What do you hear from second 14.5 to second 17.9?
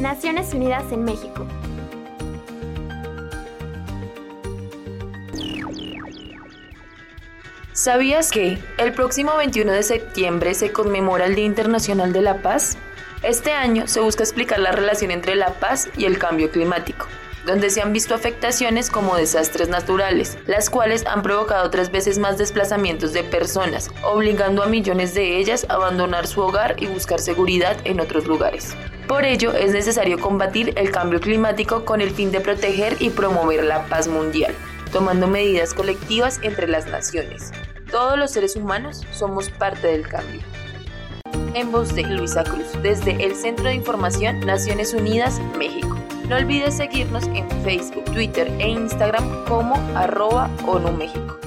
la relación entre la paz y el cambio climático donde se